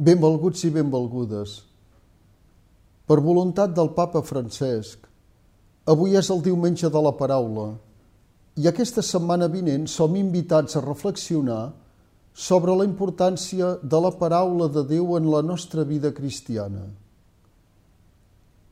[0.00, 1.58] Benvolguts i benvolgudes.
[3.04, 5.02] Per voluntat del papa Francesc,
[5.92, 7.66] avui és el diumenge de la paraula
[8.56, 11.74] i aquesta setmana vinent som invitats a reflexionar
[12.32, 16.86] sobre la importància de la paraula de Déu en la nostra vida cristiana.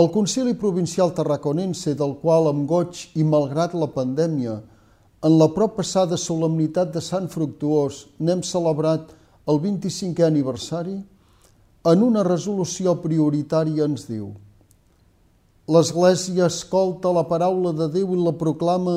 [0.00, 4.56] El Concili Provincial Tarraconense, del qual amb goig i malgrat la pandèmia,
[5.20, 9.19] en la prop passada solemnitat de Sant Fructuós n'hem celebrat
[9.50, 10.98] el 25è aniversari,
[11.90, 14.30] en una resolució prioritària ens diu
[15.70, 18.94] L'Església escolta la paraula de Déu i la proclama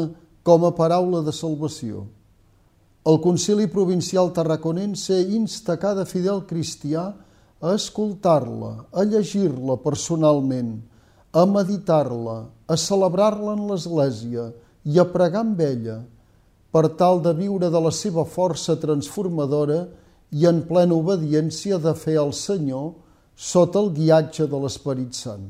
[0.47, 2.07] com a paraula de salvació.
[3.05, 10.79] El Concili Provincial Tarraconense insta cada fidel cristià a escoltar-la, a llegir-la personalment,
[11.31, 14.49] a meditar-la, a celebrar-la en l'Església
[14.83, 15.99] i a pregar amb ella,
[16.73, 20.02] per tal de viure de la seva força transformadora i
[20.41, 22.87] en plena obediència de fer al Senyor
[23.37, 25.45] sota el guiatge de l'Esperit Sant.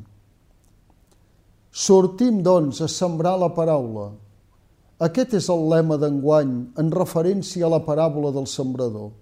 [1.72, 4.10] Sortim, doncs, a sembrar la paraula.
[5.08, 6.52] Aquest és el lema d'enguany
[6.84, 9.14] en referència a la paràbola del sembrador.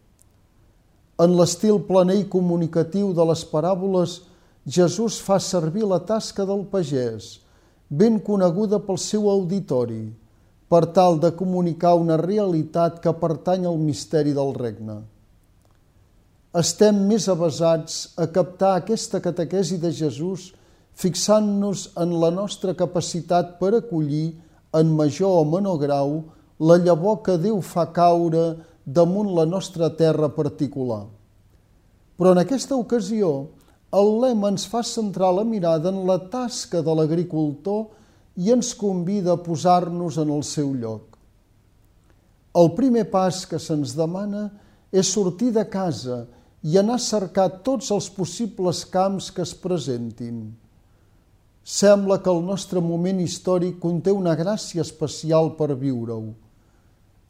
[1.22, 4.18] En l'estil planer i comunicatiu de les paràboles,
[4.66, 7.38] Jesús fa servir la tasca del pagès,
[7.90, 10.04] ben coneguda pel seu auditori,
[10.70, 15.02] per tal de comunicar una realitat que pertany al misteri del regne
[16.60, 20.50] estem més avasats a captar aquesta catequesi de Jesús
[21.00, 24.34] fixant-nos en la nostra capacitat per acollir
[24.76, 26.18] en major o menor grau
[26.60, 31.06] la llavor que Déu fa caure damunt la nostra terra particular.
[32.20, 33.32] Però en aquesta ocasió
[33.96, 37.88] el lema ens fa centrar la mirada en la tasca de l'agricultor
[38.36, 41.18] i ens convida a posar-nos en el seu lloc.
[42.56, 44.50] El primer pas que se'ns demana
[44.92, 50.44] és sortir de casa i anar a cercar tots els possibles camps que es presentin.
[51.66, 56.34] Sembla que el nostre moment històric conté una gràcia especial per viure-ho.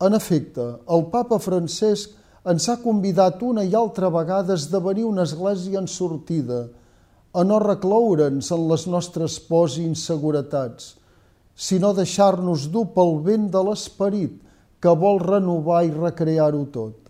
[0.01, 2.15] En efecte, el papa Francesc
[2.51, 6.63] ens ha convidat una i altra vegada a esdevenir una església en sortida,
[7.33, 10.95] a no recloure'ns en les nostres pors i inseguretats,
[11.55, 14.39] sinó deixar-nos dur pel vent de l'esperit
[14.81, 17.00] que vol renovar i recrear-ho tot.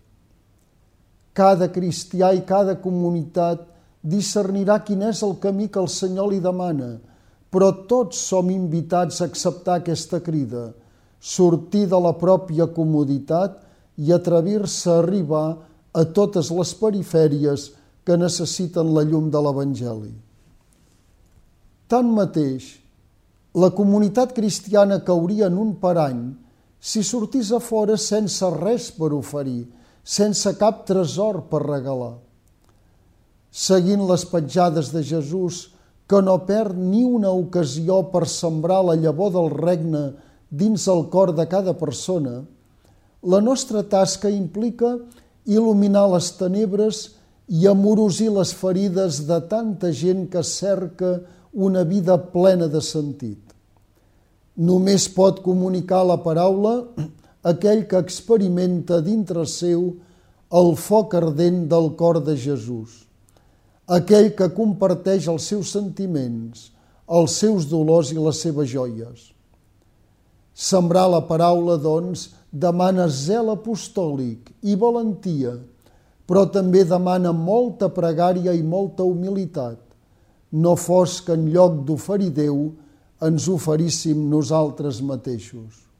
[1.32, 3.64] Cada cristià i cada comunitat
[4.02, 6.96] discernirà quin és el camí que el Senyor li demana,
[7.52, 10.70] però tots som invitats a acceptar aquesta crida,
[11.20, 13.60] sortir de la pròpia comoditat
[13.96, 15.46] i atrevir-se a arribar
[15.92, 17.70] a totes les perifèries
[18.04, 20.12] que necessiten la llum de l'Evangeli.
[21.92, 22.64] Tanmateix,
[23.54, 26.22] la comunitat cristiana cauria en un parany
[26.80, 29.68] si sortís a fora sense res per oferir,
[30.02, 32.16] sense cap tresor per regalar.
[33.52, 35.68] Seguint les petjades de Jesús,
[36.08, 40.02] que no perd ni una ocasió per sembrar la llavor del regne
[40.50, 42.42] dins el cor de cada persona,
[43.22, 44.96] la nostra tasca implica
[45.46, 47.02] il·luminar les tenebres
[47.48, 51.20] i amorosir les ferides de tanta gent que cerca
[51.52, 53.40] una vida plena de sentit.
[54.56, 56.74] Només pot comunicar la paraula
[57.42, 59.88] aquell que experimenta dintre seu
[60.52, 63.02] el foc ardent del cor de Jesús,
[63.88, 66.70] aquell que comparteix els seus sentiments,
[67.08, 69.30] els seus dolors i les seves joies.
[70.54, 75.56] Sembrar la paraula, doncs, demana zel apostòlic i valentia,
[76.28, 79.80] però també demana molta pregària i molta humilitat.
[80.52, 82.68] No fos que en lloc d'oferir Déu
[83.24, 85.91] ens oferíssim nosaltres mateixos.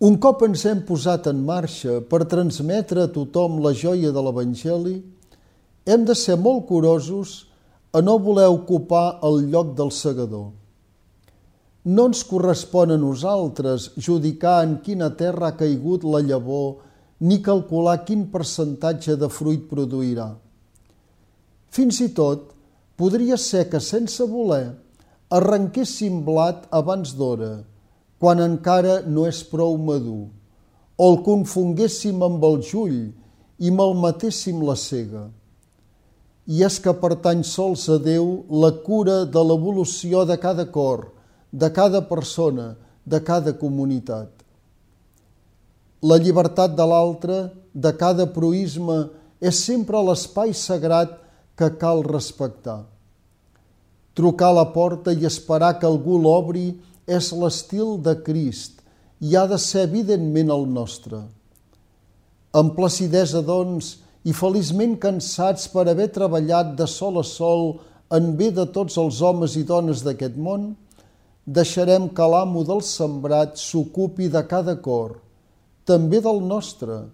[0.00, 4.94] Un cop ens hem posat en marxa per transmetre a tothom la joia de l'Evangeli,
[5.84, 7.34] hem de ser molt curosos
[7.92, 10.46] a no voler ocupar el lloc del segador.
[11.84, 16.78] No ens correspon a nosaltres judicar en quina terra ha caigut la llavor
[17.20, 20.30] ni calcular quin percentatge de fruit produirà.
[21.68, 22.54] Fins i tot,
[22.96, 24.64] podria ser que sense voler
[25.28, 27.58] arrenquéssim blat abans d'hora,
[28.20, 30.28] quan encara no és prou madur,
[31.00, 32.98] o el confonguéssim amb el jull
[33.60, 35.30] i malmetéssim la cega.
[36.50, 41.06] I és que pertany sols a Déu la cura de l'evolució de cada cor,
[41.52, 42.74] de cada persona,
[43.06, 44.28] de cada comunitat.
[46.02, 47.40] La llibertat de l'altre,
[47.72, 48.98] de cada proisme,
[49.40, 51.16] és sempre l'espai sagrat
[51.56, 52.82] que cal respectar.
[54.16, 56.74] Trucar a la porta i esperar que algú l'obri
[57.10, 58.78] és l'estil de Crist
[59.20, 61.24] i ha de ser evidentment el nostre.
[62.56, 67.80] Amb placidesa, doncs, i feliçment cansats per haver treballat de sol a sol
[68.12, 70.72] en bé de tots els homes i dones d'aquest món,
[71.46, 75.16] deixarem que l'amo del sembrat s'ocupi de cada cor,
[75.88, 77.04] també del nostre,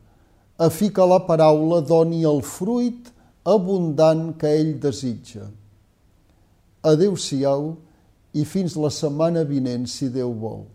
[0.58, 3.12] a fi que la paraula doni el fruit
[3.46, 5.46] abundant que ell desitja.
[6.86, 7.74] Adeu-siau
[8.36, 10.66] i fins la setmana vinent, si Déu vol.